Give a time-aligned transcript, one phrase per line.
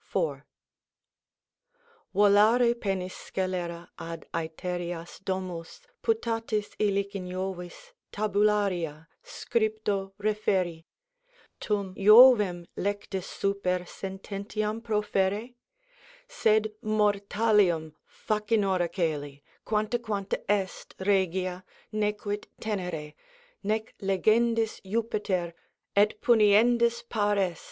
[2.11, 10.85] ("Volare pennis scelera ad ætherias domus Putatis, illic in Jovis tabularia Scripto referri;
[11.59, 21.63] tum Jovem lectis super Sententiam proferre?—sed mortalium Facinora cœli, quantaquanta est, regia
[21.93, 23.13] Nequit tenere:
[23.61, 25.53] nec legendis Juppiter
[25.95, 27.59] Et puniendis par est.